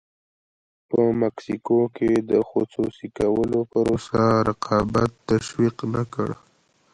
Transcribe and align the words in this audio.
په 0.89 0.99
مکسیکو 1.21 1.79
کې 1.95 2.11
د 2.31 2.33
خصوصي 2.49 3.07
کولو 3.17 3.59
پروسه 3.71 4.21
رقابت 4.47 5.11
تشویق 5.29 5.77
نه 5.93 6.03
کړ. 6.13 6.29